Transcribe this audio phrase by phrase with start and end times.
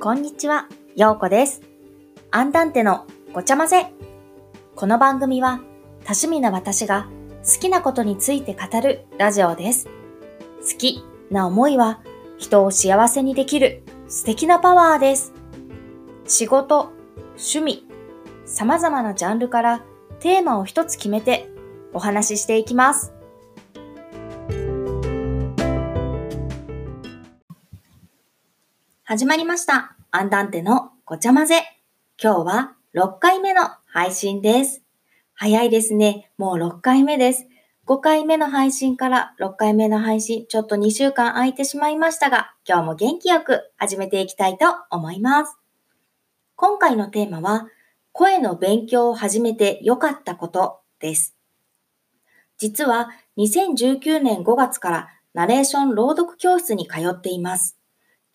[0.00, 1.60] こんにちは、ようこです。
[2.30, 3.92] アンダンテのごちゃ混ぜ。
[4.76, 5.58] この番組は
[6.04, 7.08] 多趣味な私が
[7.44, 9.88] 好きなことについて語るラジオです。
[10.60, 12.00] 好きな思いは
[12.38, 15.32] 人を幸せにできる素敵なパワーです。
[16.28, 16.92] 仕事、
[17.30, 17.84] 趣味、
[18.46, 19.82] 様々なジャンルから
[20.20, 21.50] テーマを一つ決めて
[21.92, 23.17] お話ししていきます。
[29.10, 29.96] 始まりました。
[30.10, 31.62] アンダンテのごちゃ混ぜ。
[32.22, 34.82] 今日は6回目の配信です。
[35.32, 36.30] 早いですね。
[36.36, 37.46] もう6回目です。
[37.86, 45.56] 5回目の配信から6回目の配信、ちょっと2週間空いてしまいましたが、今日も元気よく始めていきたいと思います。
[46.54, 47.66] 今回のテーマは、
[48.12, 51.34] 声の勉強を始めて良かったことです。
[52.58, 57.77] 実は2019年5月からナレーション朗読教室に通っています。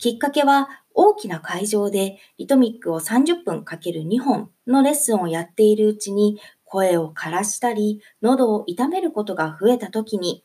[0.03, 10.43] きっかけは大きな会場でリトミックを30分かける2本のレッスンをやっているうちに声を枯らしたり喉を痛めることが増えた時に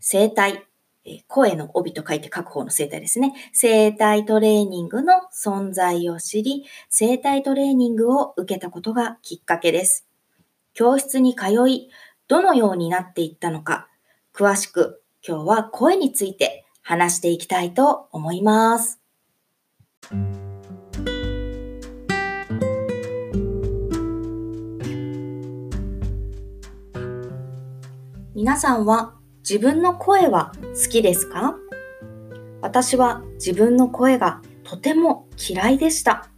[0.00, 0.58] 声帯、
[1.28, 3.34] 声の帯と書いて書く方の声帯ですね。
[3.52, 10.08] 声帯トレーニングの存在を知り、声帯トレーニングを受けたことがきっかけです。
[10.74, 11.88] 教室に通い、
[12.26, 13.86] どのようになっていったのか、
[14.34, 19.00] 詳しく今日は声について話していきたいと思います。
[28.34, 29.14] 皆さんは
[29.48, 30.52] 自分の声は
[30.84, 31.54] 好きですか？
[32.60, 36.28] 私は自分の声がとても嫌いでした。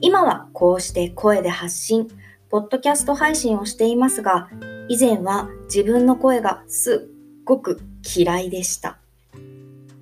[0.00, 2.08] 今はこうして声で発信、
[2.48, 4.48] ポッドキャスト配信をしていますが、
[4.88, 7.80] 以前は自分の声がすっごく
[8.16, 8.97] 嫌いでした。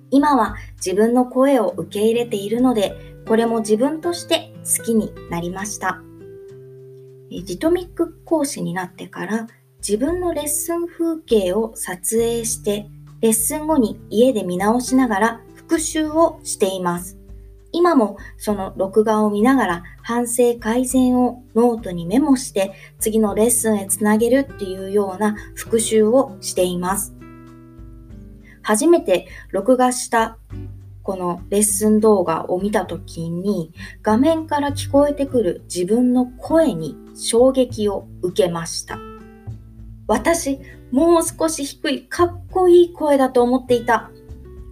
[0.09, 2.95] 今は自分の声を受け入れているので、
[3.27, 6.01] これも自分として好きになりました。
[7.29, 9.47] リトミック講師になってから
[9.79, 12.87] 自分のレッスン風景を撮影して、
[13.21, 17.17] レッスン後に家で見直しながら復習をしています。
[17.73, 27.16] 今もその録画を見ながら反省改善をノートにメモして次のレッスンへつなげるっていうような復習をしています。
[28.67, 30.37] 初めて録画した
[31.01, 38.99] このレッスン動画を見たときに画面から聞こえてくる自分の声に衝撃を受けました。
[40.05, 40.59] 私、
[40.91, 44.11] もう少し低いかっこいい声だと思っていた。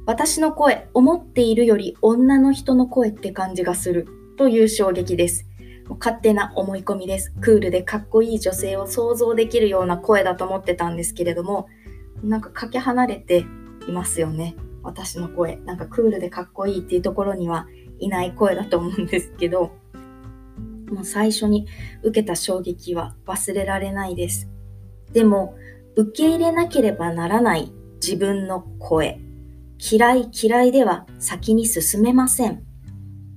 [0.05, 5.47] 私の声、思っているより女の人の声って感じがするという衝撃です。
[6.01, 7.31] 勝手な思い込みです。
[7.39, 11.69] クールでかっこいい女性を想像できるような声だと思ってたんですけれども、
[12.21, 13.45] なんかかけ離れて
[13.87, 14.55] いますよね。
[14.83, 15.57] 私の声。
[15.65, 17.67] なんかクールでかっこいいっていうところには
[17.99, 19.71] いない声だと思うんですけど、
[20.91, 21.67] もう最初に
[22.03, 24.49] 受けた衝撃は忘れられないです。
[25.11, 25.55] でも、
[25.95, 29.19] 受け入れなければならない自分の声。
[29.79, 32.63] 嫌い嫌いでは先に進めません。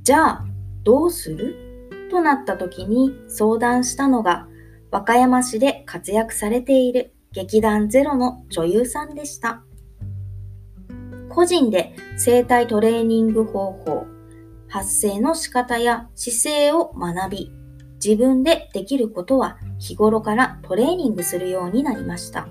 [0.03, 0.45] じゃあ、
[0.85, 2.11] どうする？
[2.11, 4.49] となった時に相談したのが、
[4.91, 9.63] 和歌山市で活躍されている劇団ゼロの女優さんでした。
[11.29, 14.07] 個人で声帯トレーニング方法、
[14.69, 17.53] 発声の仕方や姿勢を学び、
[18.05, 22.49] 自分でできることは日頃からトレーニングするようになりました。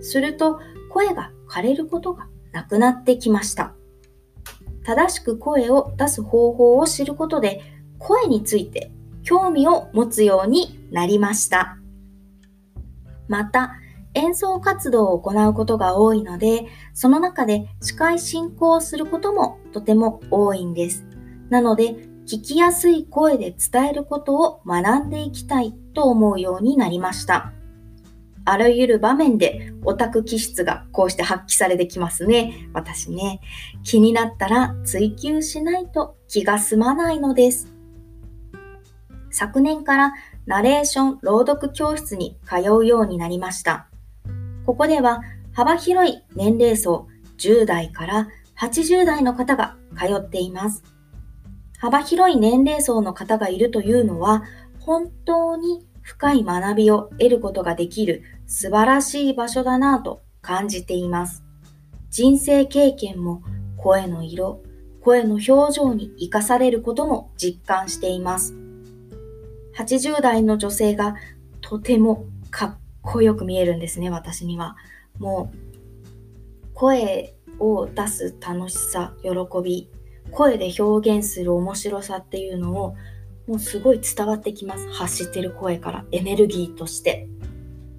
[0.00, 0.60] すると
[0.90, 3.74] 声が枯れることがなくなってきました。
[4.84, 7.62] 正しく声を出す方法を知ることで
[7.98, 8.90] 声について
[9.22, 11.76] 興味を持つようになりました。
[13.28, 13.76] また、
[14.14, 21.06] 演奏活動を行うことが多いので、その中で司会進行をすることもとても多いんです。
[21.48, 21.96] なので、
[22.26, 27.52] 聞きやすい声で伝えることを学んでいきたいと思うようになりました。
[28.44, 32.68] あらゆる場面でオタク気質がこうして発揮されてきますね。
[32.72, 33.40] 私ね。
[33.84, 37.72] 気になったら追求しないと気が済まないのです。
[39.30, 40.12] 昨年から
[40.46, 43.91] ナレーション朗読教室に通うようになりました。
[44.66, 45.22] ここでは
[45.52, 48.28] 幅広い年齢層10代から
[48.58, 50.82] 80代の方が通っています。
[51.78, 54.44] 幅広い年齢層の方がいるというのは
[54.78, 61.44] 本当に深い学びを得ることができる素晴らしい場所だなぁと感じています。
[62.10, 63.42] 人生経験も
[63.76, 64.62] 声の色、
[65.00, 68.54] 声の表情に活かされることも実感しています。
[69.76, 71.16] 80代の女性が
[71.60, 74.76] とてもかっこよく見えるんですね、私には。
[75.18, 75.56] もう、
[76.74, 79.30] 声を出す楽しさ、喜
[79.62, 79.90] び、
[80.30, 82.96] 声で表現する面白さっていうのを
[83.46, 84.88] もうすごい伝わってきます。
[84.92, 87.28] 発してる声からエネルギーとして。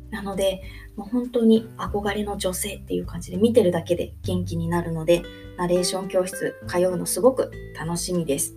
[0.10, 0.62] なので、
[0.96, 5.24] もう本当に憧れの女性っていう感じで見てるだけで元気になるので、
[5.58, 8.56] ナレーション教室通うのすごく楽しみです。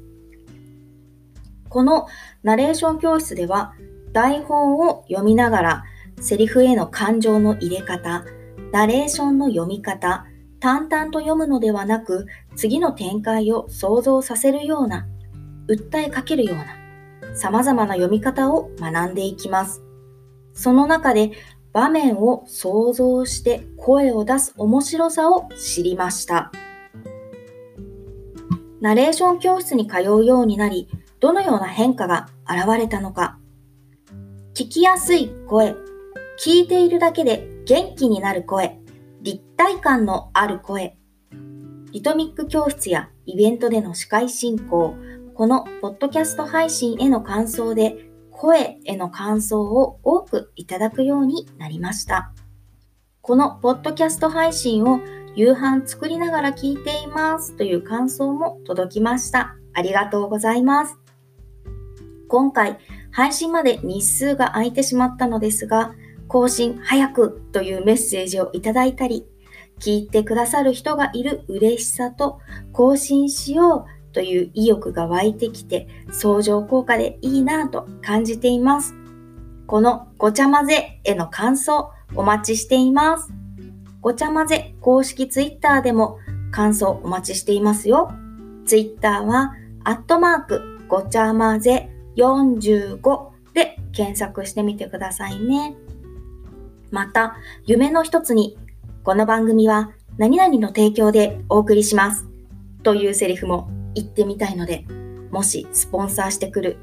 [1.68, 2.06] この
[2.42, 3.74] ナレーション教室では
[4.12, 5.84] 台本を読みながら
[6.20, 8.24] セリフへの感情の入れ方、
[8.72, 10.26] ナレーションの読み方、
[10.60, 12.26] 淡々と読むのではなく
[12.56, 15.06] 次の展開を想像させるような、
[15.68, 16.66] 訴えかけるような
[17.34, 19.82] 様々な読み方を学んでいきます。
[20.54, 21.32] その中で
[21.72, 26.50] 場面を想像して声を出す面白さを知りました。
[28.80, 30.88] ナレーション教室に通うようになり、
[31.20, 33.38] どのような変化が現れたのか。
[34.54, 35.74] 聞きやすい声、
[36.38, 38.78] 聞いているだけで元気になる声、
[39.22, 40.98] 立体感のある声。
[41.92, 44.94] リトミック教室やイベントでの司会進行、
[45.34, 52.34] このポッドキャスト配信への感想で声への感想を多くいただくようになりました。
[53.22, 55.00] このポッドキャスト配信を
[55.34, 59.56] 夕飯作りながら聞いていますという感想も届きました。
[59.72, 60.98] ありがとうございます。
[62.28, 62.78] 今回、
[63.10, 65.94] 配信まで日数が空いてしまったのですが、
[66.28, 69.26] 更新早くというメッセージをいただいたり、
[69.78, 72.40] 聞いてくださる人がいる嬉しさと
[72.72, 78.94] 更新しようという意欲が湧いてきて相乗効果でいいなぁと感じています。
[79.66, 83.30] このごちゃ混ぜへの感想お待ちしています。
[84.00, 86.18] ごちゃ混ぜ公式ツイッターでも
[86.50, 88.10] 感想お待ちしていますよ。
[88.64, 89.52] ツイッターは
[89.84, 95.76] アットマークごちゃ混ぜ45で検索してみてくださいね。
[96.90, 98.56] また、夢の一つに、
[99.02, 102.26] この番組は何々の提供でお送りします。
[102.82, 104.84] というセリフも行ってみたいので、
[105.30, 106.78] もしスポンサーしてくる、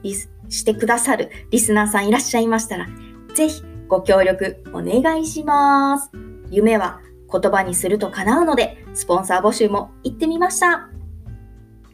[0.50, 2.88] してくださるリスナーさんいらっしゃいましたら、
[3.36, 6.12] ぜひご協力お願いします。
[6.52, 7.00] 夢は
[7.32, 10.90] 言葉にすると叶うので、スポンサー募集も行ってみました。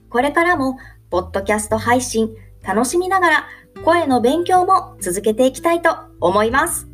[0.09, 0.77] これからも、
[1.09, 3.47] ポッドキャスト配信楽しみながら、
[3.85, 6.88] 声の勉強も続けていきたいと思います。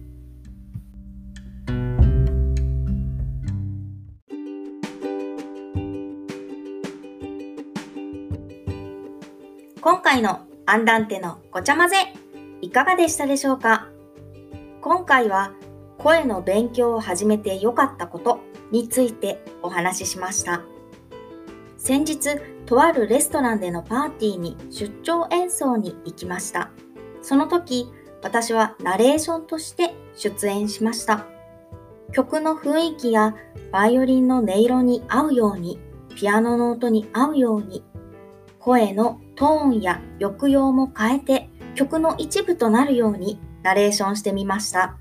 [10.06, 11.96] 回のアンダンテのごちゃ混ぜ、
[12.62, 13.88] いかがでしたでしょうか？
[14.80, 15.52] 今回は
[15.98, 20.62] 声の勉強を始めて良かったことについてお話ししました。
[21.78, 22.38] 先日、
[22.68, 26.70] とあるレストランでのパーティーに出張演奏に行きました。
[27.24, 27.92] その時、
[28.22, 31.26] 私はナレーションとして出演しました。
[32.14, 33.34] 曲の雰囲気や
[33.72, 35.80] バイオリンの音色に合うように、
[36.16, 37.84] ピアノの音に合うように、
[38.60, 44.98] 声のトーンや抑揚も変えて曲の一部となるようにナレーションしてみました。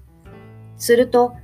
[0.77, 1.35] すると、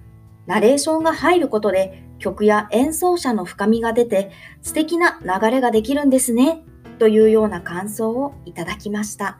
[0.46, 4.30] ナレーションが入ることで曲や演奏者の深みが出て
[4.62, 6.64] 素敵な流れができるんですね
[6.98, 9.38] というような感想をいただきました。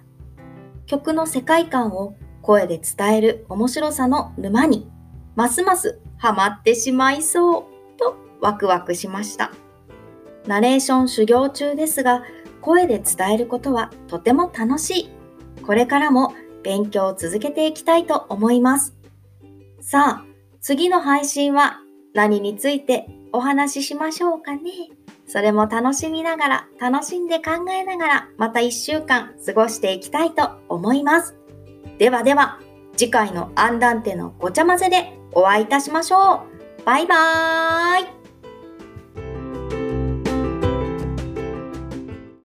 [0.86, 4.90] 曲の世界観を声で伝える面白さの沼に
[5.36, 7.64] ますますハマってしまいそう
[7.98, 9.50] とワクワクしました。
[10.46, 12.22] ナレーション修行中ですが
[12.60, 15.10] 声で伝えることはとても楽しい。
[15.64, 18.96] これからも勉強を続けていきたいと思います。
[19.80, 20.24] さあ、
[20.60, 21.78] 次の配信は
[22.14, 24.60] 何についてお話ししましょうかね。
[25.26, 31.36] それも楽しみながら、楽しんで考えながら、また一週間過ごしていきたいと思います。
[31.98, 32.58] ではでは、
[32.96, 36.46] 次回のアンダンテのごちゃ混ぜでお会いいたしましょ
[36.80, 36.84] う。
[36.84, 38.19] バイバーイ